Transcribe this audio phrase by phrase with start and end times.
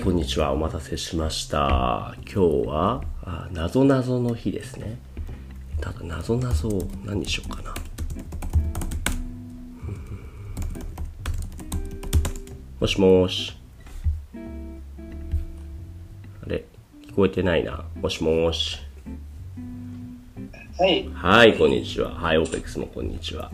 [0.00, 0.50] はい、こんにちは。
[0.50, 2.14] お待たせしました。
[2.24, 4.98] 今日は、あなぞなぞの日ですね。
[5.78, 7.74] ただ、なぞなぞを何にしようかな。
[12.80, 13.52] もしもし。
[16.46, 16.64] あれ
[17.06, 17.84] 聞こえてないな。
[18.00, 18.78] もしもし。
[20.78, 21.10] はい。
[21.12, 22.14] はい、こんにちは。
[22.14, 23.52] はい、オーペックスもこんにちは。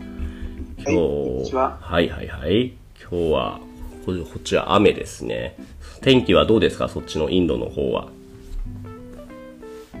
[0.77, 0.93] 今
[1.43, 2.71] 日、ははいはいはい。
[3.01, 3.59] 今日は、
[4.07, 5.57] ここっちは雨ですね。
[5.99, 6.87] 天気はどうですか？
[6.87, 8.07] そっちのインドの方は。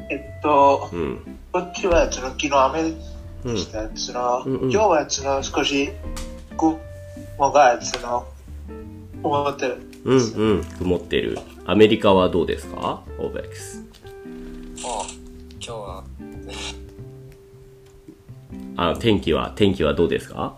[0.09, 1.19] えっと、うん。
[1.51, 3.89] こっちはその昨日雨でした。
[3.97, 5.89] その、うんうん今日はその少し
[6.55, 6.79] 雲
[7.51, 8.25] がその
[9.21, 9.75] 思ってる。
[10.05, 10.63] うんうん。
[10.63, 11.37] 曇ってる。
[11.65, 13.03] アメリカはどうですか？
[13.19, 13.81] オーペックス。
[13.81, 13.89] もう
[15.59, 16.03] 今日は
[18.77, 20.55] あ、天気は、天気はどうですか？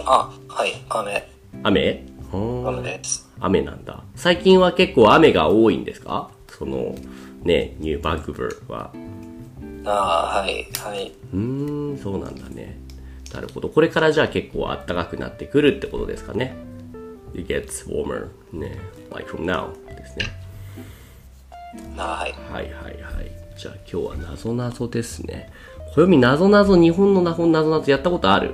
[0.00, 1.32] あはい雨
[1.64, 2.04] 雨？
[2.30, 4.02] 雨です雨なんだ。
[4.14, 6.30] 最近は結構雨が多いんですか？
[6.46, 6.94] その、
[7.42, 9.90] ね、ニューバンクーバーは。
[9.90, 12.78] あはいはいうーん、そうなんだね。
[13.32, 13.70] なるほど。
[13.70, 16.54] これからじゃあ結構暖かくなってくるってことですかね
[17.34, 18.78] ？It gets warmer, ね。
[19.10, 20.26] like from now ですね。
[21.96, 23.30] あはいはいはいはい。
[23.58, 25.50] じゃあ今日はなぞなぞですね。
[25.94, 28.50] 暦なぞなぞ、日本のなぞなぞやったことある？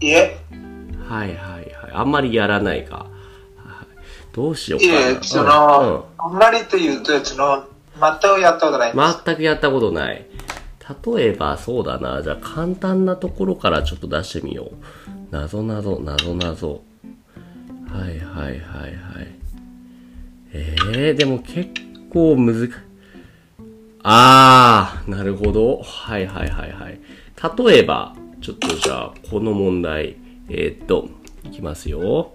[0.00, 0.36] いえ、
[1.08, 1.92] はいはいはい。
[1.92, 2.96] あんまりやらないか。
[2.96, 3.06] はい
[4.34, 4.92] どうしようかな。
[4.92, 7.64] いえ、その、あんまりというと、その、
[8.00, 8.92] 全くやったことない。
[9.24, 10.26] 全くやったことない。
[11.16, 12.22] 例えばそうだな。
[12.22, 15.34] じゃあ簡単なところからちょっと出してみよう。
[15.34, 16.82] なぞなぞ、なぞなぞ。
[17.90, 18.88] はいはいはいは
[19.22, 19.34] い。
[20.52, 21.70] えー、でも結
[22.10, 22.78] 構むずか、
[24.02, 25.80] あー、なるほど。
[25.82, 27.00] はいはいはいはい。
[27.66, 30.16] 例えば、ちょっとじゃあ、この問題、
[30.48, 31.08] えー、っと、
[31.44, 32.32] いきますよ。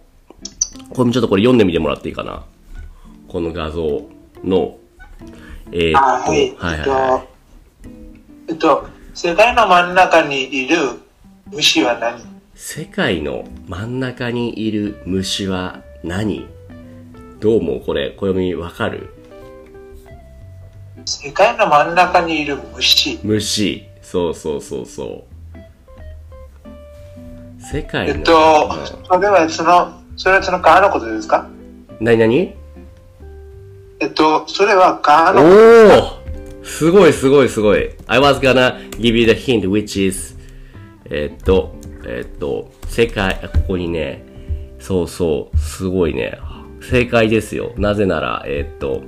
[0.89, 2.43] これちょっとこれ読んでみてもらっていいかな。
[3.27, 4.03] この画像
[4.43, 4.77] の、
[5.71, 6.55] えー、っと、あはい。
[6.55, 7.27] はいはい
[8.49, 10.77] えっと、世界の真ん中にいる
[11.51, 12.19] 虫は何？
[12.55, 16.47] 世界の真ん中にいる虫は何？
[17.39, 19.13] どうもこれ、暦わかる？
[21.05, 23.19] 世界の真ん中にいる虫。
[23.23, 23.85] 虫。
[24.01, 25.28] そうそうそうそう。
[27.71, 28.15] 世界の。
[28.15, 28.33] えっと、
[29.05, 31.47] それはその、それはその川のことですか？
[31.99, 32.55] なになに
[33.99, 35.45] えっと、それは川のお
[36.63, 37.91] おすごいすごいすごい。
[38.07, 40.35] I was gonna give you the hint which is
[41.11, 41.75] えっと、
[42.07, 44.23] えっと、世界、あここにね、
[44.79, 46.39] そうそう、すごいね。
[46.81, 47.73] 正解ですよ。
[47.77, 49.01] なぜなら、えっと、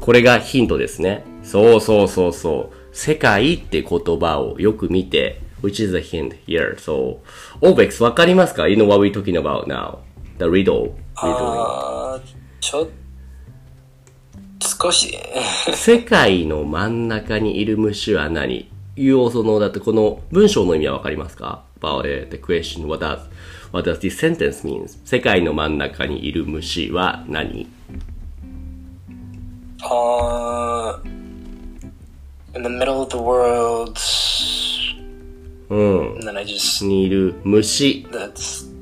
[0.00, 1.24] これがヒントですね。
[1.42, 2.96] そうそうそうそう。
[2.96, 6.76] 世界って言葉をよく見て、which is a hint here.
[6.76, 7.20] So,
[7.62, 9.98] Obex わかりますか ?You know what we're talking about now?
[10.38, 10.92] The riddle.
[11.16, 12.88] あーちょ
[14.60, 15.16] 少し
[15.74, 23.20] 世界の真ん中にいる虫は何いうその、だってこの文章の意味はわかりますか ?about the question, what does,
[23.72, 24.98] what does this sentence means?
[25.04, 27.68] 世界の真ん中にいる虫は何
[29.82, 31.14] あー
[32.56, 33.98] in the middle of the world
[35.68, 36.14] うん。
[36.16, 38.06] and then I just にいる虫。
[38.10, 38.72] that's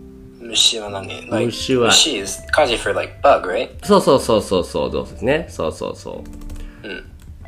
[0.41, 5.47] 虫は何 like 虫は虫 is 漢字 for like bug right そうそうそうそうそう、そうですね。
[5.49, 6.43] そうそうそう。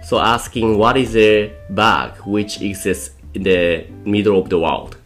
[0.04, 4.96] So asking what is a bug which exists in the middle of the world?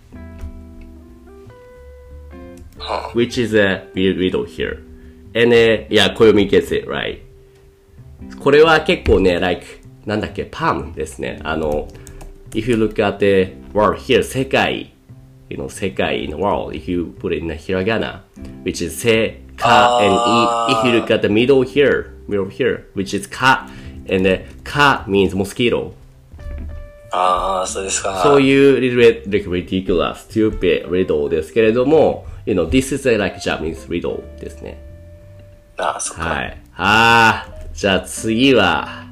[3.14, 4.82] Which is a riddle here.
[5.34, 7.20] And, uh, yeah, 暦 gets it, right?
[8.40, 9.64] これは結構ね、like,
[10.04, 11.38] なんだっけ、パンですね。
[11.44, 11.88] あの、
[12.53, 14.91] if you look at the world here, 世界、
[15.49, 18.19] you know, 世界 in the world, if you put it in a hiragana,
[18.63, 23.27] which is せ、か、and i, if you look at the middle here, middle here, which is
[23.27, 23.67] か,
[24.09, 25.93] and the か means mosquito.
[27.15, 34.21] ああそうですかそういう little bit like ridiculous, stupid riddle ですけれども、you know, this is a like Japanese riddle
[34.39, 34.81] ですね。
[35.77, 36.57] あーそっか、はい。
[36.75, 39.05] ああ、じゃあ次は、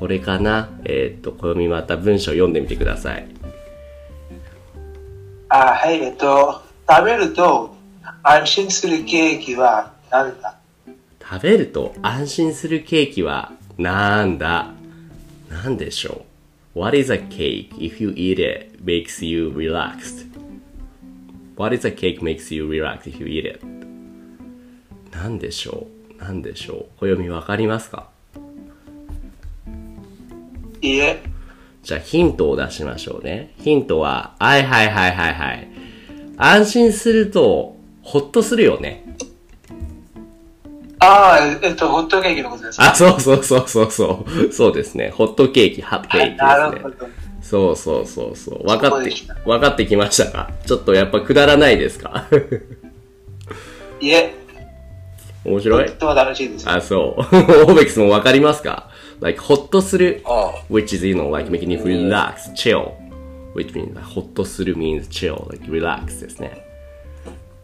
[0.00, 0.70] これかな？
[0.84, 3.28] えーっと、暦また文章読んでみてください。
[5.50, 7.76] あ、はい、えっと、食べると
[8.22, 10.56] 安心するケーキは何だ？
[11.22, 14.72] 食べると安心するケーキはなんだ？
[15.50, 16.24] なんでしょ
[16.74, 20.26] う ?What is a cake if you eat it makes you relaxed?
[21.56, 23.60] What is a cake makes you relax if you eat it?
[25.12, 25.86] なんでしょ
[26.18, 26.24] う？
[26.24, 27.00] なんでしょう？
[27.00, 28.08] 暦わかりますか？
[30.82, 31.22] いいえ、
[31.82, 33.54] じゃあヒントを出しましょうね。
[33.58, 35.68] ヒントは、はいはいはいはいはい。
[36.36, 39.04] 安心すると、ほっとするよね。
[40.98, 44.52] ああ、えっと、ホットケーキのことですかあ、そうそうそうそうそう。
[44.52, 45.10] そうですね。
[45.10, 46.90] ホットケーキ、ハットケーキですねなるほ。
[46.90, 47.08] ど。
[47.42, 48.66] そうそうそうそう。
[48.66, 49.10] 分かって
[49.46, 50.50] 分かってきましたか？
[50.66, 52.26] ちょっとやっぱくだらないですか？
[54.00, 54.34] いえ、
[55.44, 55.86] 面白い？
[55.86, 56.68] とっても楽しいです。
[56.68, 57.20] あ、そう。
[57.20, 58.90] オーベックスも分かりますか？
[59.20, 60.22] ?like, ほっとする。
[60.24, 62.92] あ which is, you know, like making you relax, chill.
[63.54, 66.64] Which means, like, ほっとする means chill, like relax ですね。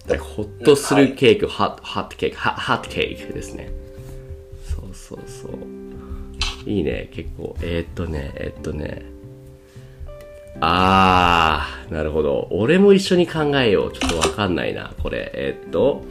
[0.09, 3.71] like, ほっとするケーキ、hot, hot cake, hot, hot cake ですね。
[4.65, 5.51] そうそうそう。
[6.67, 7.57] いいね、結構。
[7.63, 9.03] えー、っとね、えーっとね。
[10.61, 12.49] あー、なるほど。
[12.51, 13.93] 俺も一緒に考えよう。
[13.93, 15.31] ちょっとわかんないな、これ。
[15.35, 16.03] えーっと。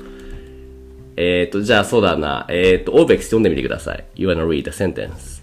[1.18, 2.46] えーっと、じゃあそうだな。
[2.50, 4.06] えーっと、オーベックス読んでみてください。
[4.16, 5.35] You wanna read the sentence.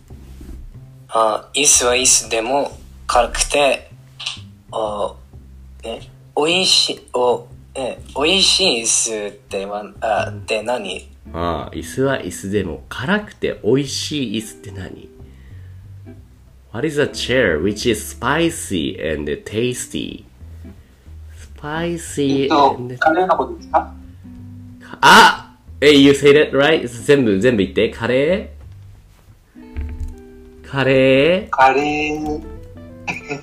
[1.14, 3.90] あ、椅子は椅子でも軽くて、
[4.70, 5.16] お、
[5.84, 6.00] ね、
[6.34, 11.10] おいしい、お、え、おいしい椅子っては、あ、って何？
[11.34, 15.10] ああ、椅子は椅子でも辛くて美味しい椅子って何
[16.72, 20.24] ?What is a chair which is spicy and tasty?
[20.24, 20.72] え
[21.60, 22.96] Spicy and...
[22.96, 23.92] カレーのことですか？
[25.02, 26.88] あえ、you say that right?
[26.88, 27.90] 全部、全部言って。
[27.90, 28.61] カレー？
[30.72, 32.42] カレカレー、ー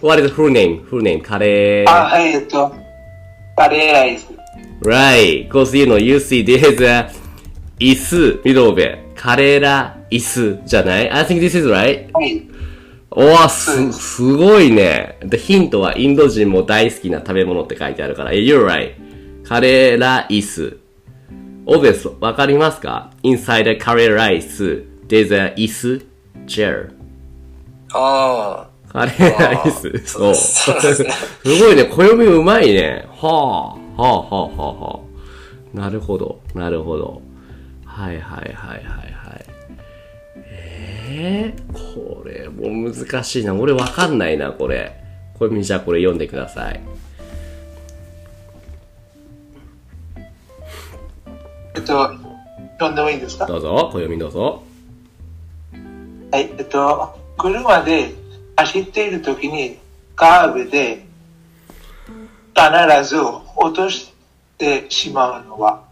[0.02, 0.84] ?What is the full name?
[0.90, 1.22] Full name?
[1.22, 1.88] カレー。
[1.88, 2.74] あ、はい、えっと、
[3.56, 4.28] カレーライス。
[4.82, 5.48] Right.
[5.48, 7.12] Cause you know, you see there's a
[7.78, 9.14] 椅子、ミドベ。
[9.16, 12.12] カレーラ、椅子じゃない ?I think this is right.
[12.14, 12.48] はい。
[13.12, 15.20] おわ、す、すごいね。
[15.22, 18.32] で、ヒントはインド人も大好きな食べ物って書いてあるから。
[18.32, 18.94] You're right.
[19.48, 20.78] カレーライス。
[21.68, 24.84] オベス、わかりますか ?inside a カレーライス。
[25.08, 26.04] there's a 椅子
[26.48, 26.99] chair.
[27.94, 29.98] あカレーライス？
[30.08, 30.36] そう。
[30.36, 30.72] す
[31.46, 31.86] ごいね。
[31.86, 33.06] 暦うまいね。
[33.10, 34.02] はあ。
[34.02, 35.00] はあはあはあは
[35.76, 35.78] あ。
[35.78, 36.42] なるほど。
[36.56, 37.22] なるほど。
[37.86, 39.46] はいはいはいはいはい。
[41.12, 43.54] えー、これも難しいな。
[43.54, 44.96] 俺わかんないな、これ。
[45.38, 46.82] これ、じゃあこれ読んでください。
[51.76, 52.12] えっと、
[52.80, 53.46] 読んでもいいですか？
[53.46, 53.90] どうぞ。
[53.94, 54.64] 暦どうぞ。
[56.32, 58.14] はい、えっと、車で
[58.58, 59.78] 走っているときに
[60.16, 61.06] カーブで
[62.54, 63.18] 必ず
[63.56, 64.14] 落とし
[64.58, 65.86] てしまうのは、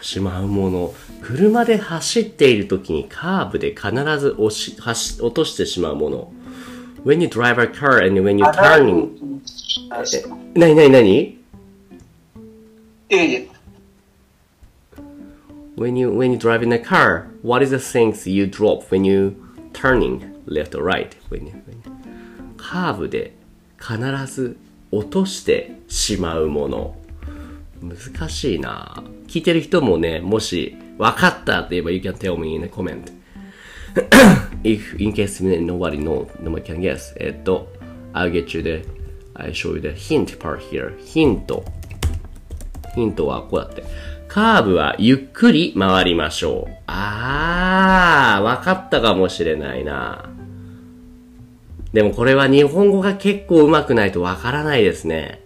[0.00, 0.94] しまうもの。
[1.20, 6.32] 車で走っている時にカーブで必ず押し、走落としてしまうもの。
[7.04, 9.08] When you drive a car and when you 必 turning
[10.04, 10.18] ず
[10.54, 11.38] え、なになになにい
[13.10, 13.48] えいえ、
[15.76, 19.34] When you, when you drive in a car, what is the things you drop when you
[19.72, 21.10] turning left or right?
[21.30, 21.92] When you, when you
[22.56, 23.34] カーブで
[23.78, 24.56] 必ず
[24.90, 26.96] 落としてしまうもの。
[27.82, 33.12] 難しいな聞いてる人もね、もし分かったって言えば you can tell me in a comment.
[34.62, 37.14] If in case nobody know, nobody can guess.
[37.18, 37.68] えっと、
[38.14, 38.88] I'll get you the,
[39.34, 40.96] I'll show you the hint part here.
[41.04, 41.64] ヒント。
[42.94, 43.84] ヒントはこうだって。
[44.28, 46.74] カーブはゆっくり回りましょう。
[46.86, 50.30] あー、わかったかもしれないな。
[51.94, 55.40] でもこれは日本語が結構上手くないとわからないですね。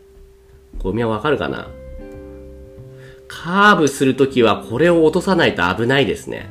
[0.79, 1.69] これみんなわかるかな？
[3.29, 6.51] カーブするときはこれを落とさないと危ないですね。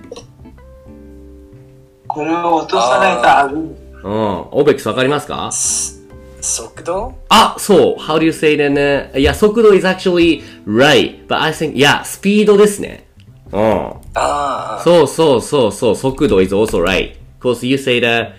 [2.08, 4.04] これを落とさないと危ない。
[4.04, 4.48] うん。
[4.52, 5.50] オベックスわかりますか？
[5.52, 7.16] 速度？
[7.30, 8.00] あ、そう。
[8.00, 8.70] How do you say that?
[8.70, 11.26] ねいや、速度 is actually right.
[11.26, 13.08] But I think, いや、スピードですね。
[13.52, 13.94] うん。
[14.14, 17.16] あそうそうそうそう、速度 is also right.
[17.40, 18.34] Cause you say that,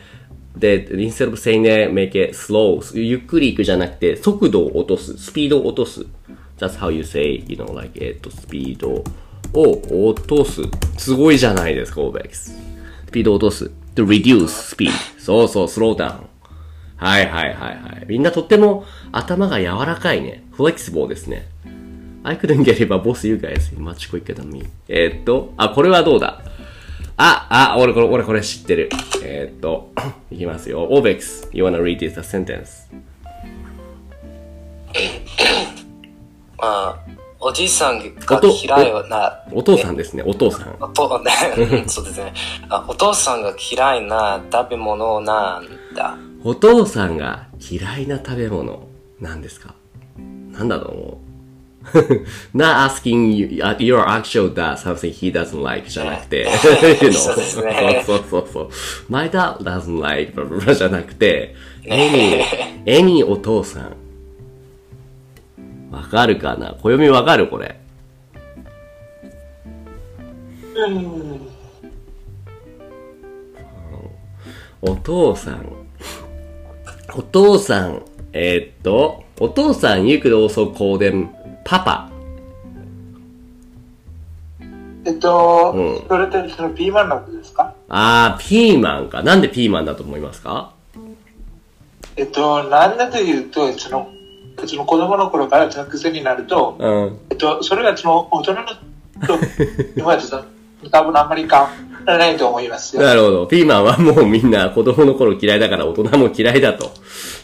[0.59, 2.81] that instead of saying that, make it slow.
[2.99, 5.17] ゆっくり行くじゃなくて、速度を落とす。
[5.17, 6.07] スピードを落とす。
[6.59, 9.05] That's how you say, you know, like, えっと、スピード
[9.53, 10.63] を落とす。
[10.97, 12.33] すごいじゃないですか、OBEX。
[12.33, 12.57] ス
[13.13, 13.71] ピードを落とす。
[13.99, 14.93] to reduce speed.
[15.19, 16.29] そうそう、slow down.
[16.97, 18.07] はいはいはいはい。
[18.09, 20.45] みんなとっても頭が柔らかいね。
[20.57, 21.49] flexible ですね。
[22.25, 24.67] I couldn't get it, but both you guys much quicker than me.
[24.89, 26.43] えーっと、あ、これはどうだ
[27.19, 28.89] あ、あ、俺これ、俺これ知ってる。
[29.25, 29.91] えーっと、
[30.31, 30.89] いきますよ。
[30.91, 32.87] Obex, you wanna read this sentence?
[36.59, 36.97] あ、まあ、
[37.41, 40.77] おじいさんが嫌いな、お父さんですね、お父さん。
[40.81, 41.31] おと、ね、
[41.87, 42.33] そうですね
[42.69, 42.85] あ。
[42.89, 46.17] お父さんが嫌いな食べ物なんだ。
[46.45, 48.87] お父さんが嫌いな食べ物、
[49.21, 49.75] なんですか？
[50.53, 51.28] なんだと思う？
[52.55, 58.71] Not asking you, uh, your actual dad something he doesn't like じゃなくて、you know そうですねそうそうそうそう。
[59.09, 61.55] My dad doesn't like, blah, blah, blah じゃなくて、
[61.85, 62.43] any,
[62.85, 63.97] any お父さん。
[65.91, 67.81] わかるかな暦わかるこれ。
[70.75, 71.41] うん。
[74.83, 75.67] お父さん。
[77.15, 78.03] お父さん、
[78.33, 81.31] えーっと、お父さん、you could also call them
[81.69, 82.09] パパ。
[85.05, 87.75] えっと、うんそれってそのピーマンのことですか？
[87.91, 89.23] あー、ピーマンか。
[89.23, 90.73] なんでピーマンだと思いますか？
[92.17, 94.09] えっと、なんだというと、その、
[94.67, 97.19] その子供の頃からその癖になると、うん。
[97.29, 98.75] えっと、それがその大人のと、
[99.95, 100.45] 今はちょっ
[100.83, 101.71] と、多分あんまり変わ
[102.07, 103.03] らないと思いますよ。
[103.03, 103.47] なるほど。
[103.47, 106.93] ピーマンはもうみんな子供の頃嫌いだから大人も嫌いだと。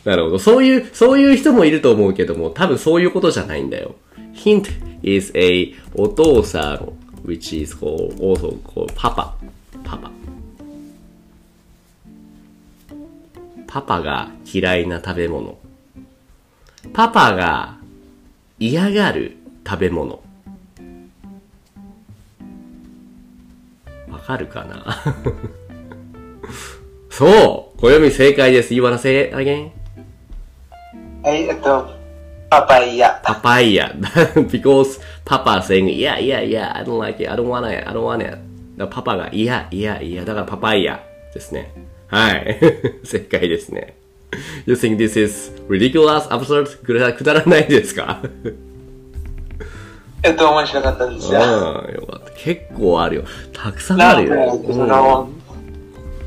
[0.07, 0.39] なるほど。
[0.39, 3.95] そういう、そういう人もいると思うけども、多分そういうことじゃないんだよ。
[4.35, 4.71] ヒント
[5.03, 6.93] is a お父さん
[7.25, 9.37] which is called パパ
[9.85, 10.11] パパ
[13.67, 15.59] パパが嫌いな食べ物。
[16.93, 17.79] パパが
[18.61, 19.37] 嫌がる
[19.67, 20.23] 食べ物。
[24.09, 25.03] わかるかな？
[27.11, 27.81] そう！
[27.81, 28.75] 小読み正解です。
[28.75, 29.73] 言わなせあげん。
[31.25, 31.89] えっと
[32.55, 33.21] パパイヤ。
[33.25, 33.93] パパイヤ。
[34.49, 38.03] because パパ saying, yeah, yeah, yeah, I don't like it, I don't want it, I don't
[38.05, 38.39] want it.
[38.77, 41.01] だパパが、いや、いや、いや、だからパパイヤ
[41.33, 41.73] ですね。
[42.09, 42.59] はい。
[43.05, 43.95] 正解ですね。
[44.67, 46.85] You think this is ridiculous, absurd?
[46.85, 48.21] くだくだらないですか？
[50.23, 51.41] えっと、面白かったですうん、よ。
[51.41, 52.31] よかった。
[52.37, 53.25] 結構あるよ。
[53.53, 54.35] たくさんあるよ。
[54.35, 55.29] なんでその、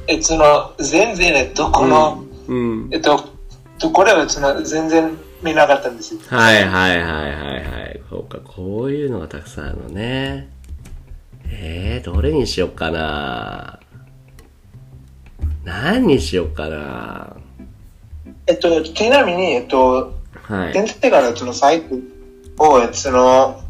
[0.07, 2.89] えその、全然、えっと、この、うん。
[2.91, 3.23] えっと、
[3.79, 6.19] とこれはその、全然見なかったんですよ。
[6.27, 8.01] はいはいはいはいはい。
[8.09, 10.49] そうか、こういうのがたくさんあるのね。
[11.49, 13.79] えー、どれにしよっかな
[15.63, 17.37] 何にしよっかな
[18.47, 20.13] えっと、ちなみに、えっと、
[20.43, 20.73] はい。
[20.73, 21.95] からそのサイト
[22.63, 23.61] を、えその、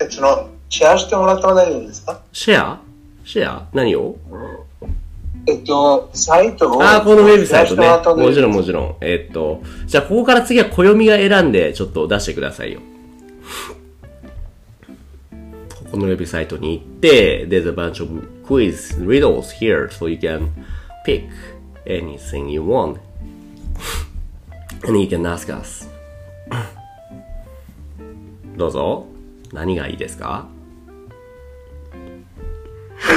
[0.00, 2.20] えその、シェアしてもらっても大丈夫ですか？
[2.32, 2.80] シェア？
[3.24, 3.66] シェア？
[3.72, 4.16] 何を？
[5.46, 7.86] えっと、サイトを、あー、このウェブサイトね。
[7.88, 8.96] もちろんももちろん。
[9.00, 12.80] えーっと、じゃあここから次は暦が選んでちょっと出してくださいよ。
[15.74, 18.08] ここのウェブサイトに行って、there's a bunch of
[18.46, 20.48] quiz riddles here so you can
[21.06, 21.24] pick
[21.86, 22.98] anything you want.
[24.86, 25.88] And you can ask us.
[28.56, 29.06] どうぞ。
[29.52, 30.46] 何がいいですか？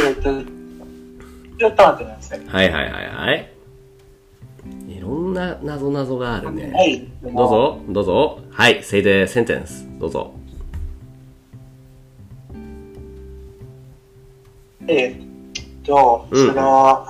[0.06, 0.57] えっと、
[1.58, 2.46] ちょっと待ってください。
[2.46, 3.52] はいはいはいはい。
[4.88, 6.72] いろんな謎々があるね。
[6.72, 7.08] はい。
[7.24, 8.40] どうぞ、どうぞ。
[8.52, 10.00] はい、say the sentence.
[10.00, 10.34] どうぞ。
[14.88, 15.16] えっ
[15.84, 17.08] と、うんその、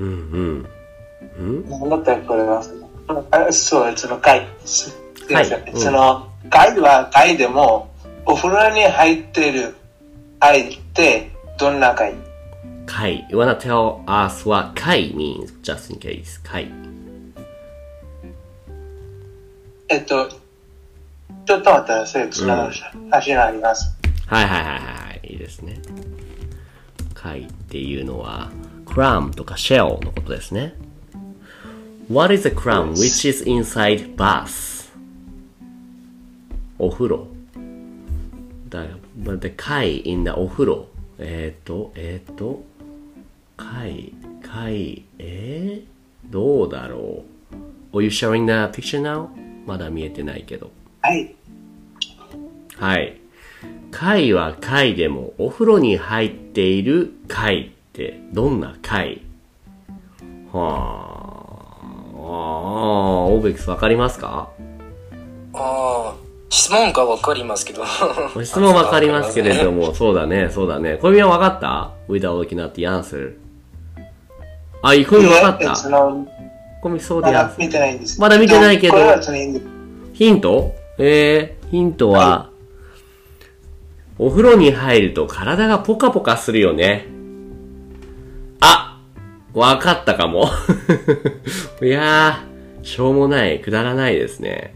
[0.00, 0.66] うん
[1.38, 1.70] うん。
[1.70, 2.62] なんだったらこれは、
[3.30, 4.46] あそう、その貝。
[4.64, 4.96] すす
[5.32, 7.87] いその、貝は貝でも、
[8.30, 9.74] お風呂に入ってる、
[10.38, 12.14] 入って、どんなかい。
[13.30, 16.38] You wanna tell us what 会 means, just in case.
[16.42, 16.70] 会。
[19.88, 22.30] えっと、ちょっと待ってください。
[22.30, 23.50] ちょっと待ってくだ。
[23.50, 23.96] ります。
[24.26, 25.32] はいはいはいはい。
[25.32, 25.80] いいですね。
[27.14, 28.50] かいっていうのは、
[28.84, 30.74] クラムとかシェルのことですね。
[32.10, 34.90] What is a crumb which is inside bath?
[36.78, 37.37] お風呂。
[38.68, 38.84] だ、
[39.20, 40.88] but the 貝 in the お風呂。
[41.18, 42.62] えっ、ー、と、えっ、ー、と、
[43.56, 47.24] 貝、貝、えー、どうだろ
[47.92, 49.28] う ?Are you showing the picture now?
[49.66, 50.70] まだ見えてないけど。
[51.02, 51.34] はい。
[52.76, 53.20] はい。
[53.90, 59.22] 貝は貝でもお風呂に入っている貝ってどんな貝？
[60.52, 61.18] はあ。
[62.14, 64.50] ああ、オーベックスわかりますか？
[66.50, 67.84] 質問がわかりますけど。
[68.42, 70.98] 質問わかりますけれども、そうだね、そうだね。
[71.00, 73.34] 小宮わかった ?without looking at the answer.
[74.82, 75.74] あ、小宮わかえった
[76.80, 78.20] 小宮そうでまだ見てないんです。
[78.20, 78.96] まだ見てないけど
[80.12, 80.74] ヒント？
[80.98, 82.50] えー、ヒントは、
[84.18, 87.06] お風呂に入ると体がポカポカするよね。
[88.60, 89.00] あ
[89.54, 90.48] わかったかも。
[91.82, 94.74] いやー、しょうもない、くだらないですね。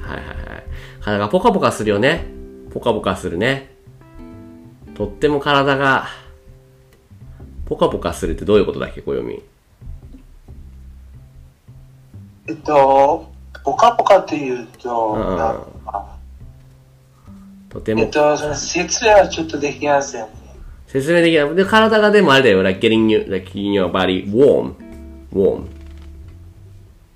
[0.00, 0.63] はいはいはい。
[1.04, 2.24] 体がポカポカするよね。
[2.72, 3.70] ポカポカするね。
[4.94, 6.06] とっても体が、
[7.66, 9.42] ポカポカするってどういうことだっけ、小読み。
[12.48, 13.30] えっと、
[13.62, 16.16] ポカポカっていうと、うんなんか
[17.68, 20.28] とてもえっと、その説明はちょっとできませんね。
[20.86, 21.54] 説明できない。
[21.54, 22.62] で、体がでもあれだよ。
[22.62, 24.72] like getting you, like getting your body warm.
[25.34, 25.66] warm.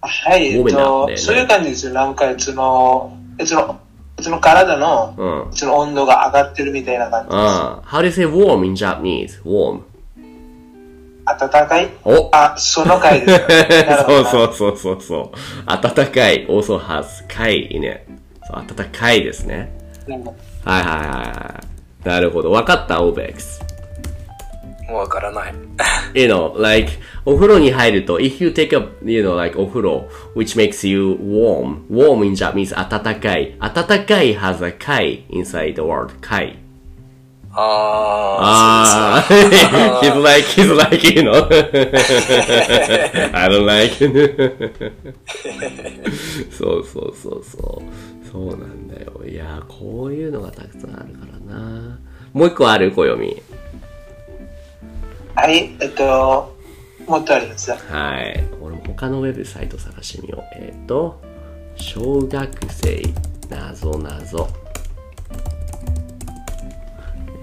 [0.02, 1.94] はい、えっとね、そういう感じですよ。
[1.94, 3.80] なんか、その、えその、
[4.20, 5.52] その体の、うん。
[5.52, 7.36] その温度が上がってるみたいな感じです。
[7.36, 7.88] ああ。
[7.88, 9.42] How do you say warm in Japanese?
[9.44, 9.82] Warm.
[11.26, 11.90] 暖かい？
[12.04, 13.44] おあ、その回です
[14.02, 15.66] そどうそうそうそうそう。
[15.66, 16.46] 暖かい。
[16.48, 18.06] also has かいね。
[18.46, 19.70] そう、暖かいですね。
[20.08, 21.54] うんはいはいはいは
[22.04, 22.08] い。
[22.08, 22.50] なるほど。
[22.50, 23.62] わかった、OBEX。
[24.92, 25.54] わからない。
[26.14, 26.92] You know, like,
[27.24, 31.86] お風呂に入ると、if you take a, you know, like, お風呂、which makes you warm.
[31.90, 33.56] Warm in Japanese, 暖かい。
[33.60, 36.58] 暖かい has a かい inside the word かい。
[37.50, 39.32] あああ、
[40.02, 41.48] he's like, he's like, you know.
[43.34, 43.96] I don't like.
[46.50, 48.30] そうそうそうそう。
[48.30, 49.22] そうなんだよ。
[49.26, 51.98] いやー、こういうのがたくさんあるからな。
[52.32, 53.42] もう一個ある暦。
[55.40, 56.52] はい、えっと、
[57.06, 57.70] もっとあります。
[57.70, 58.44] はい。
[58.60, 60.42] 俺も他のウェブサイト探してみよう。
[60.56, 61.20] えっ、と、
[61.76, 63.00] 小学生、
[63.48, 64.48] なぞなぞ。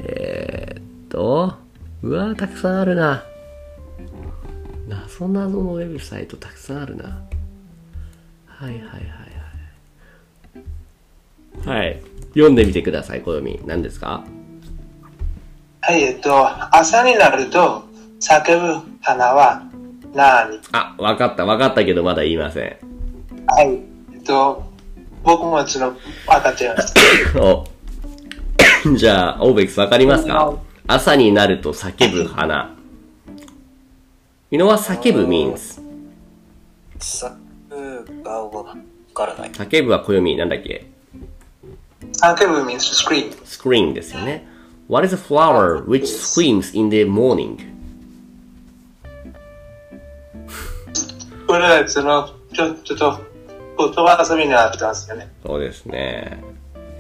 [0.04, 1.54] えっ、と、
[2.04, 3.24] うわーたくさんあるな。
[4.90, 7.06] なぞなぞのウェブサイトたくさんあるな。
[8.46, 8.84] はいはいはい
[11.64, 11.78] はい。
[11.80, 12.04] はい。
[12.34, 13.62] 読んでみてください、暦。
[13.66, 14.26] 何ですか？
[15.80, 17.85] はい、えっと、朝になると
[18.28, 19.64] 叫ぶ花は
[20.14, 20.60] 何？
[20.72, 22.78] あ、わかった、わかったけどまだ言いません。
[23.48, 23.80] はい、
[24.14, 24.64] えっと、
[25.24, 26.94] 僕もその、分かっちゃいまし
[27.34, 27.42] た。
[27.44, 27.66] お
[28.96, 30.54] じゃあ、オーベックスわかりますか？
[30.88, 32.74] 朝になると叫ぶ花。
[34.52, 35.82] You know what 叫ぶ means?
[37.00, 37.36] さ
[37.70, 38.76] うがわ
[39.14, 39.52] からない。
[39.52, 40.86] 叫ぶは暦なんだっけ？
[42.22, 43.32] 叫ぶ means scream.
[43.44, 44.48] scream ですよね。
[44.88, 47.75] What is a flower which screams in the morning?
[51.47, 53.21] これはその、ちょちょっと、
[53.79, 55.33] 言葉遊びになってますよね。
[55.45, 56.43] そうですね。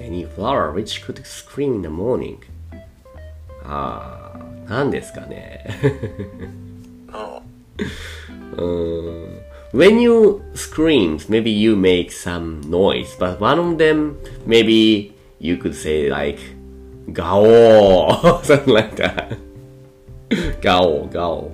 [0.00, 2.38] Any flower which could scream in the morning?
[3.64, 4.38] ああ、
[4.68, 5.64] 何ですかね。
[7.12, 7.50] うん
[8.56, 9.40] Um,
[9.72, 15.74] when you scream, maybe you make some noise, but one of them, maybe you could
[15.74, 16.38] say like,
[17.12, 19.38] gao, something like that.
[20.60, 21.50] gao, gao.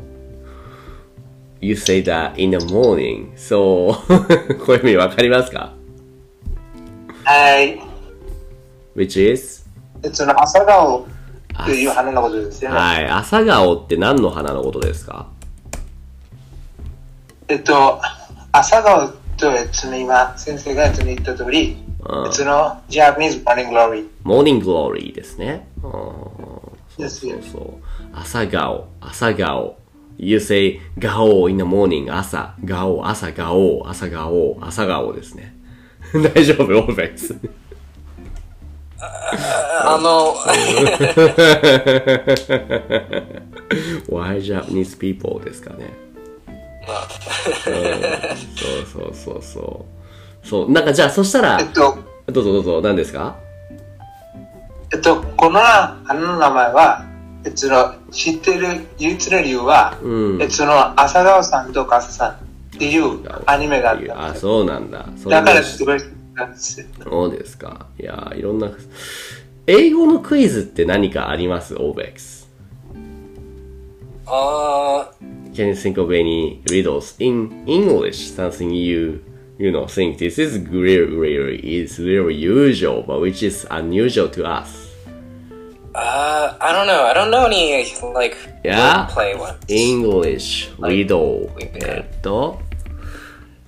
[1.61, 3.31] You say that in the morning.
[3.35, 3.93] So,
[4.65, 5.73] こういう意味わかりますか？
[7.23, 7.79] はい。
[8.95, 9.63] ?which is?
[10.25, 11.05] の朝顔
[11.65, 12.77] という花のことですよね。
[12.77, 13.05] はい。
[13.05, 15.27] 朝顔って何の花のことですか？
[17.47, 18.01] えっと、
[18.51, 21.77] 朝顔と、えっと、今、先生がえっと言った通り、
[22.43, 25.67] の、Japanese Morning Glory morning glory ですね。
[25.83, 27.37] あーそうですよ。
[27.51, 27.63] そう。
[28.13, 29.75] 朝顔、朝顔。
[30.23, 35.55] You say 顔 in the morning 朝、顔、朝顔、朝顔、朝顔ですね。
[36.13, 36.63] 大丈夫？
[36.63, 37.35] オーベックス。
[39.83, 40.35] あの、
[44.09, 45.91] Why Japanese people ですかね。
[47.67, 47.73] うん
[48.85, 49.85] そうそうそうそ
[50.43, 50.47] う。
[50.47, 53.35] そう、なんかじゃあそしたらえっ、と、どうぞどうぞ、何ですか？
[54.93, 57.05] えっと、この花の名前は、
[57.43, 62.31] えの、知ってる唯一の理由は、うんえの、朝顔さんとかさん
[62.75, 64.35] っていうアニメがあったんあ。
[64.35, 64.99] そうなんだ。
[65.27, 65.99] だもからすごい。
[67.03, 67.87] そうですか。
[67.99, 68.71] いやー、いろんな。
[69.67, 72.49] 英語のクイズって何かありますオーベックス。
[74.25, 75.11] あ
[75.53, 78.31] Can you think of any riddles in English?
[78.33, 79.21] Something you,
[79.59, 84.45] you know, think this is really, really, is really usual, but which is unusual to
[84.45, 84.80] us.
[85.93, 87.03] Uh, I don't know.
[87.05, 89.07] I don't know any, like, Yeah?
[89.09, 89.55] play one.
[89.67, 91.49] English riddle.
[91.55, 92.59] we- えっと、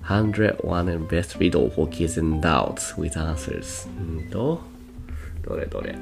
[0.02, 3.88] 101 and best riddle for kids and adults with answers.
[3.98, 4.60] うんと、
[5.46, 5.94] どれどれ。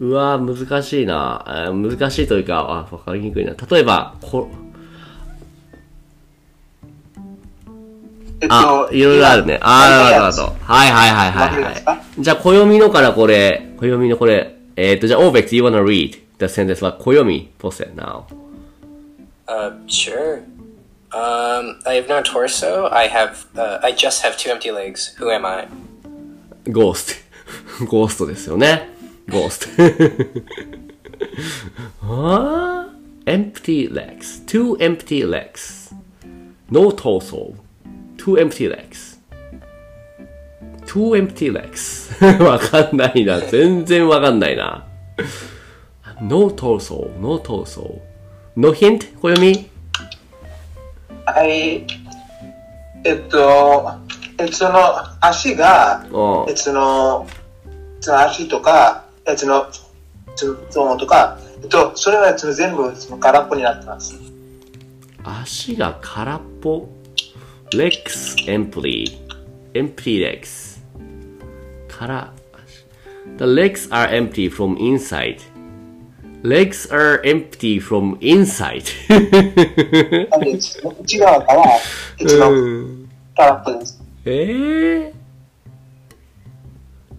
[0.00, 1.44] うわー難しいな。
[1.72, 2.56] 難しいというか、
[2.90, 3.54] あ、わかりにくいな。
[3.70, 4.48] 例えば、こ、
[8.44, 9.58] えっあ、いろいろあるね。
[9.62, 10.42] あー、なるほど。
[10.62, 12.22] はいはいはいはいはい。
[12.22, 18.24] じゃあ、暦のからこれ、暦のこれ、えっ、と、じゃあ、オーベックス、you wanna read the sentence は、暦、ポセ now.
[19.46, 20.42] Uh, sure.
[21.12, 22.92] Um, I have no torso.
[22.92, 25.14] I have, uh, I just have two empty legs.
[25.18, 25.68] Who am I?
[26.70, 27.24] ゴース
[27.78, 27.84] ト。
[27.86, 28.90] ゴーストですよね。
[29.30, 29.68] ゴースト。
[32.02, 32.94] あー
[33.26, 34.44] empty legs.
[34.46, 35.94] Two empty legs.
[36.70, 37.54] No torso.
[38.24, 39.18] Two empty legs.
[40.86, 42.08] Two empty legs.
[42.42, 43.38] わかんないな。
[43.38, 44.86] 全然わかんないな。
[46.22, 47.10] No torso.
[47.20, 48.00] No torso.
[48.56, 49.14] No hint?
[49.20, 49.68] 暦
[51.26, 51.86] あはい。
[53.04, 53.90] えっと、
[54.38, 54.80] えっと、その
[55.20, 57.26] 足が、うんえっと、その、
[58.00, 59.66] その足とか、えっと、その、
[60.70, 64.14] そのとか、えっと、それはその全部その空っぽになってます。
[65.22, 66.88] 足が空っぽ
[67.73, 69.19] legs empty
[69.73, 70.79] empty legs
[71.87, 72.31] 空
[73.37, 75.41] the legs are empty from inside
[76.43, 78.85] legs are empty from inside
[80.29, 81.63] なんで、内側から、
[82.19, 82.39] えっと、
[83.35, 84.01] 空っぽです。
[84.25, 85.13] えー、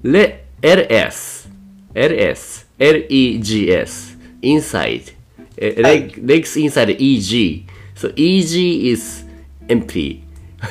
[0.02, 1.48] レ LS
[1.94, 5.14] LS LEGS inside
[5.56, 9.26] えはい leg, legs inside EG so EG is
[9.68, 10.22] empty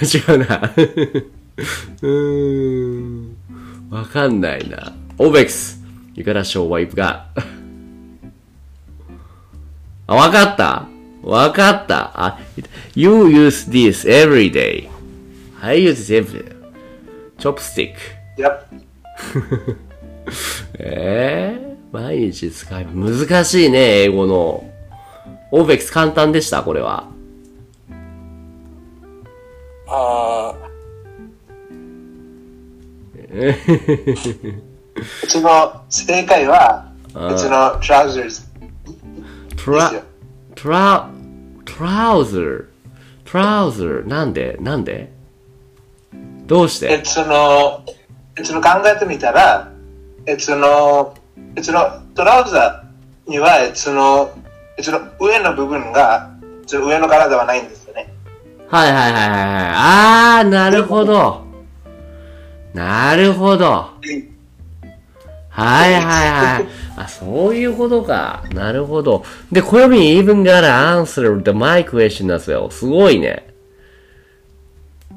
[0.03, 0.73] 違うな
[2.03, 3.37] うーん
[3.91, 5.83] わかんないな OBEX
[6.15, 7.25] you gotta show what you've got
[10.07, 10.89] あ、わかった
[11.23, 12.39] わかったあ、
[12.95, 14.89] you use this every day
[15.61, 16.55] I use this every day
[17.39, 17.95] chopstick
[18.37, 18.67] やっ
[20.79, 24.71] えー、毎日使い、難しいね、英語の。
[25.51, 27.09] オーベックス簡単でした、これは。
[29.89, 30.55] あ
[33.35, 38.45] うちの正解は、うちの trousers
[39.65, 40.01] トですよ。
[40.01, 40.03] ラ、。
[40.55, 41.11] トラ、
[41.65, 42.65] トラウザー、
[43.25, 44.57] トラウザー、なんで？
[44.61, 45.11] なんで？
[46.47, 46.93] どうして？
[46.93, 47.85] えその、
[48.37, 49.73] えその考えてみたら、
[50.27, 51.17] えその、
[51.57, 54.31] えそのトラウザーには、えその、
[54.77, 56.31] えその上の部分が、
[56.69, 57.84] 上の体はないんです。
[58.69, 59.73] はいはいはいはいはい。
[59.75, 61.45] あー、なるほど。
[62.73, 63.67] なるほど。
[65.51, 66.67] はいはいはい。
[66.97, 68.45] あ、そういうことか。
[68.53, 69.25] なるほど。
[69.53, 72.71] で、暦 even gotta answer the my question as well.
[72.71, 73.47] すごいね。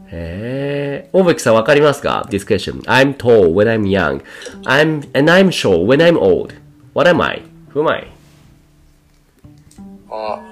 [0.10, 1.10] へえ。
[1.14, 2.82] 大関さんわかりますか ?This question.
[2.84, 4.22] I'm tall when I'm young.
[4.66, 6.54] I'm, and I'm short when I'm old.
[6.94, 7.42] What am I?
[7.74, 8.18] Who am I?
[10.10, 10.47] uh,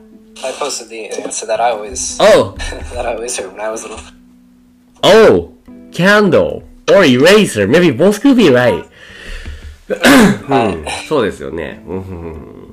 [0.44, 2.54] I posted the answer that I always Oh!
[2.94, 4.00] that I always heard when I was little.
[5.02, 5.52] Oh!
[5.92, 6.62] Candle!
[6.88, 7.66] Or eraser!
[7.66, 8.84] Maybe both could be right.
[9.90, 11.82] うんそうですよね。
[11.86, 12.28] うんうんう
[12.66, 12.70] ん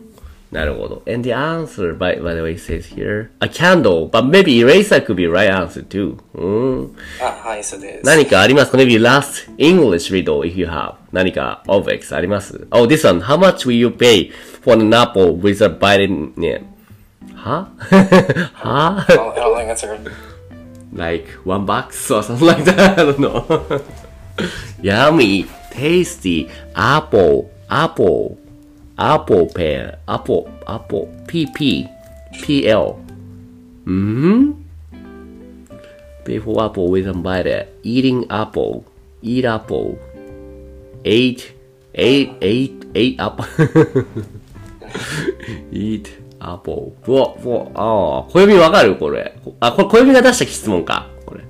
[0.52, 1.04] なるほど。
[1.06, 5.28] And the answer, by, by the way, says here, a candle, but maybe eraser could be
[5.28, 6.17] right answer too.
[6.36, 8.06] うんあ、はい、そうです。
[8.06, 10.93] 何かありますか Maybe last English riddle if you have.
[11.12, 13.22] 何か OVX あります ?Oh, this one.
[13.22, 14.32] How much will you pay
[14.63, 16.63] for an apple with a bite in it?
[17.42, 17.66] は
[18.55, 20.12] は I don't, I don't think that's a good.
[20.92, 22.98] like one box or something like that.
[22.98, 23.83] I don't know.
[24.83, 28.38] Yummy, tasty, apple, apple,
[28.96, 31.90] apple pear, apple, apple, PP,
[32.42, 32.94] PL.
[33.85, 34.52] Hmm?
[36.24, 37.66] For apple with a bite.
[37.83, 38.87] Eating apple,
[39.20, 39.98] eat apple.
[41.05, 41.52] Eight,
[41.96, 43.46] eight, eight, eight apple.
[45.72, 46.92] eat apple.
[47.07, 48.96] うわ、うわ、ああ、小指わかる？
[48.96, 49.37] これ。
[49.61, 51.07] あ、これ小指が出した質問か。
[51.26, 51.44] これ。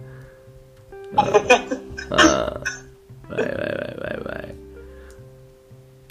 [1.16, 1.22] あ
[2.12, 2.60] あ。
[3.32, 3.64] わいわいわいわ
[4.14, 4.54] いわい。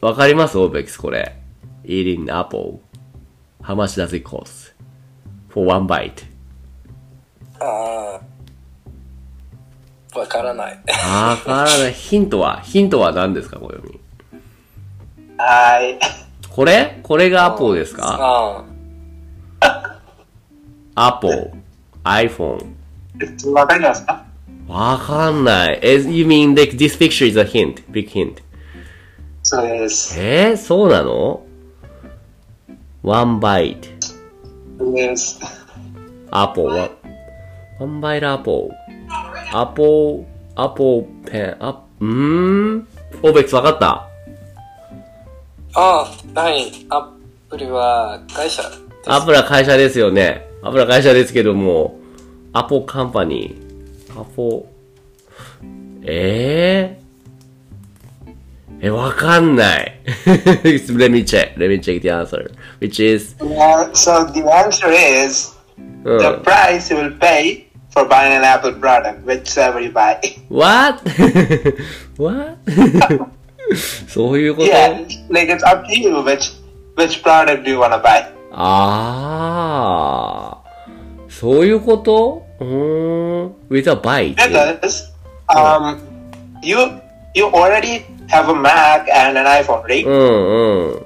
[0.02, 0.58] わかります？
[0.58, 1.38] オーベックスこれ。
[1.86, 2.80] eating apple.
[3.62, 4.72] How much does it cost?
[5.50, 6.26] for one bite?
[7.60, 8.20] あ
[10.16, 10.20] あ。
[10.20, 10.80] わからない。
[10.88, 11.94] わからない。
[11.94, 12.62] ヒントは？
[12.62, 13.60] ヒントは何ですか？
[13.60, 14.00] 小指。
[15.38, 16.00] はい。
[16.50, 17.00] これ？
[17.04, 18.66] これがアポですか？
[20.96, 21.30] あアポ
[22.04, 22.74] iPhone.
[23.22, 24.26] えっとわかりますか
[24.68, 25.80] わかんない。
[25.82, 27.84] え、you mean like this picture is a hint?
[27.92, 28.42] Big hint.
[29.44, 30.20] そうです。
[30.20, 31.44] えー、そうなの
[33.04, 33.90] ?one bite.
[34.78, 35.40] そうです。
[36.32, 36.68] apple.
[36.68, 36.90] One,
[37.80, 38.70] one bite apple.
[39.54, 40.26] apple,
[40.56, 41.58] apple pen.
[41.60, 42.88] あ、うーん
[43.24, 44.10] オーベックスわかったあ。
[45.74, 46.72] ああ、はい。
[46.90, 47.08] アッ
[47.50, 48.64] プルは会社。
[49.08, 50.51] アップルは会社ですよね。
[50.63, 51.99] アップルは会社ですけども、
[52.53, 54.21] アポカンパニー。
[54.21, 54.67] アポ、
[56.03, 60.01] えー、え、わかんない。
[60.27, 61.57] Let me check.
[61.57, 62.51] Let me check the answer.
[62.81, 65.55] Which is, Yeah, so the answer is
[66.05, 70.19] うん the price you will pay for buying an Apple product, whichever you buy.
[70.49, 71.01] What?
[72.17, 72.59] What?
[74.09, 76.53] そういうこと Yeah, like it's up to you which
[76.97, 78.25] which product do you want to buy.
[78.53, 80.50] ああ、
[81.42, 83.56] そういうことうーん。
[83.72, 84.36] with a bite.
[84.36, 85.10] Because
[85.50, 85.98] um,
[86.62, 86.78] you
[87.34, 90.06] you already have a Mac and an iPhone, right?
[90.06, 91.06] うんうん。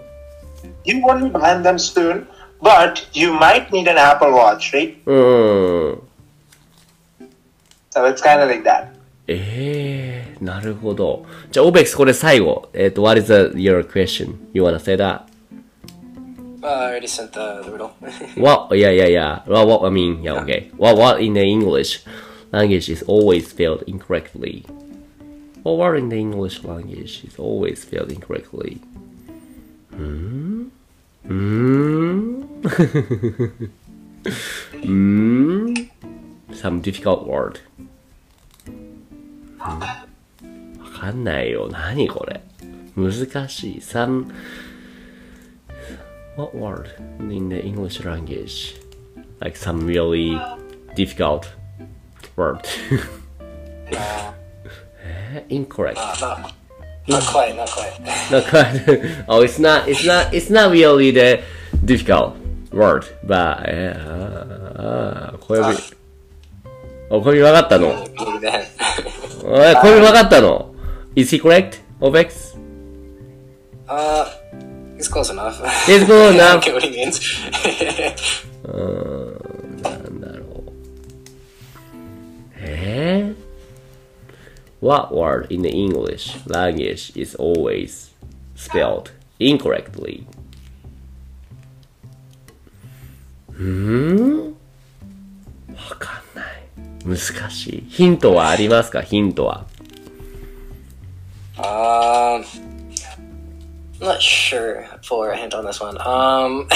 [0.84, 2.28] You won't buying them soon,
[2.62, 4.98] but you might need an Apple Watch, right?
[5.06, 5.14] う
[5.94, 6.02] ん。
[7.92, 8.88] So it's kind of like that.
[9.28, 11.26] ええー、なるほど。
[11.50, 12.68] じゃあ、オベックスこれ最後。
[12.74, 14.36] えっ、と、what is the, your question?
[14.52, 15.22] You wanna say that?
[16.65, 17.89] Uh, I already sent the, the riddle.
[18.37, 18.77] What?
[18.77, 19.43] Yeah, yeah, yeah.
[19.47, 20.71] Well, what I mean, yeah, okay.
[20.77, 22.05] What, what in the English
[22.53, 24.65] language is always spelled incorrectly?
[25.63, 28.81] What word in the English language is always spelled incorrectly?
[29.91, 30.69] Hmm?
[31.27, 32.43] Hmm?
[34.83, 35.75] hmm?
[36.53, 37.61] Some difficult word.
[39.59, 39.79] わ
[40.99, 41.69] かんないよ。
[41.71, 42.43] 何これ。
[42.97, 43.77] 難しい。
[43.79, 44.33] Some
[46.37, 48.77] what word in the English language?
[49.41, 50.39] Like some really
[50.95, 51.49] difficult
[52.37, 52.67] word.
[53.93, 54.33] Eh,
[55.49, 55.99] Incorrect.
[55.99, 56.53] uh, not,
[57.09, 58.01] not quite, not quite.
[58.31, 59.25] Not quite.
[59.29, 59.89] oh, it's not.
[59.89, 60.33] It's not.
[60.35, 61.43] It's not really the
[61.85, 62.37] difficult
[62.73, 63.05] word.
[63.25, 64.01] But えー
[64.77, 65.97] あー小指。
[67.11, 68.63] お、小指分かったの Maybe then.
[69.45, 70.75] え、小指分かったの
[71.17, 71.81] ?Is he correct?
[72.01, 72.57] Obex?
[73.89, 74.27] uh,
[74.98, 75.62] it's close enough.
[75.88, 76.66] It's good enough.
[76.74, 77.20] What he means.
[78.64, 80.72] うーん、なんだろう。
[82.58, 83.46] えー
[84.82, 88.12] What word in the English language is always
[88.56, 90.26] spelled incorrectly?
[93.50, 94.56] うーん
[95.74, 97.18] わかんない。
[97.20, 97.86] 難しい。
[97.90, 99.66] ヒントはありますかヒントは。
[101.58, 102.44] um,
[104.05, 105.99] I'm not sure for a hint on this one.
[105.99, 106.69] Um,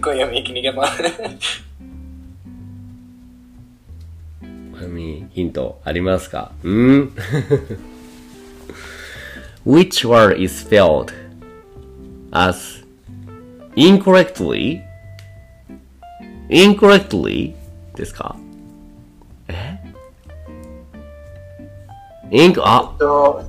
[0.00, 0.88] Koyomi, can you get one?
[4.82, 7.12] あみ、ヒントありますかうん
[9.66, 11.12] ?Which word is spelled
[12.32, 12.82] as
[13.76, 14.80] incorrectly?
[16.48, 17.54] incorrectly?
[17.94, 18.36] ですか
[19.48, 19.78] え
[22.30, 23.44] インク、あ、と、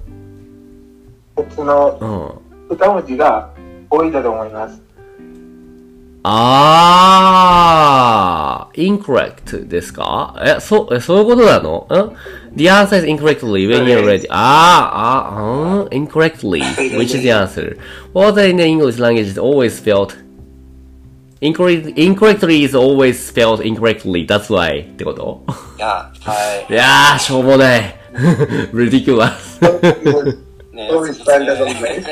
[1.37, 2.44] 別のうん。
[2.68, 3.50] 二文字が
[3.90, 4.82] 多いだと思います。
[6.28, 12.16] あー、incorrect ですかえ、そう、え、そういうことなのん
[12.56, 14.26] ?The answer is incorrectly when you're ready.
[14.30, 16.60] あー、あー、うん incorrectly.
[16.98, 17.78] Which is the answer?
[18.12, 20.16] What in the English language is always spelled
[21.40, 24.26] incorrect, incorrectly is always spelled incorrectly.
[24.26, 25.44] That's why ってこと
[25.78, 26.66] yeah, I.
[26.68, 27.94] いやー、しょうもない。
[28.72, 29.60] ridiculous.
[30.74, 32.04] Always spelled as always.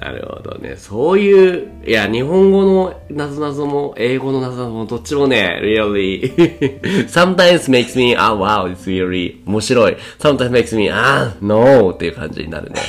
[0.00, 0.76] なるほどね。
[0.76, 9.96] そういう、いや、日本語のなぞなぞも、英語のなぞなぞも、どっちもね、really, sometimes makes me, あ、wow, it's really 面白い。
[10.18, 12.80] sometimes makes me, あ、no っていう感じになるね。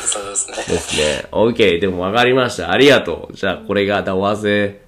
[0.00, 0.56] そうですね。
[0.56, 1.28] ですね。
[1.30, 2.72] OK, でもわかりました。
[2.72, 3.34] ありがとう。
[3.34, 4.42] じゃあ、これが That was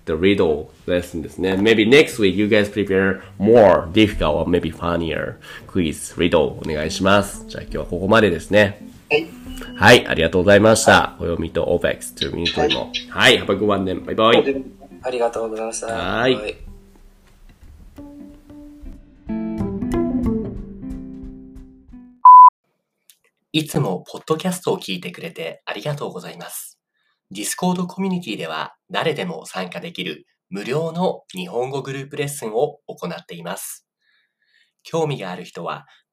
[0.06, 1.54] the riddle lesson ですね。
[1.54, 5.36] Maybe next week you guys prepare more difficult or maybe funnier
[5.68, 7.44] quiz, riddle お願いします。
[7.48, 8.95] じゃあ今日はここまでですね。
[9.08, 9.28] はい。
[9.76, 11.14] はい、ありがとうございました。
[11.18, 12.90] お読みと OPEX というミニトリも。
[13.10, 14.04] はい、Have a good one then.
[14.04, 14.64] バイバイ。
[15.02, 15.86] ありがとうございました。
[15.86, 16.66] はい
[23.52, 26.78] いつもポッドキャストを聞いてくれてありがとうございます。
[27.32, 33.86] Discord コミュニティでは誰でも参加できる無料の日本語グループレッスンを行っています。
[34.82, 35.86] 興味がある人は